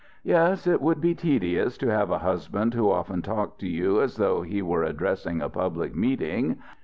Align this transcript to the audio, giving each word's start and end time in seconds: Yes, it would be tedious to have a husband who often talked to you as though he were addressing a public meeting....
Yes, 0.23 0.65
it 0.65 0.81
would 0.81 0.99
be 0.99 1.13
tedious 1.13 1.77
to 1.77 1.87
have 1.91 2.09
a 2.09 2.17
husband 2.17 2.73
who 2.73 2.89
often 2.89 3.21
talked 3.21 3.59
to 3.59 3.67
you 3.67 4.01
as 4.01 4.15
though 4.15 4.41
he 4.41 4.63
were 4.63 4.81
addressing 4.81 5.41
a 5.41 5.47
public 5.49 5.93
meeting.... 5.95 6.57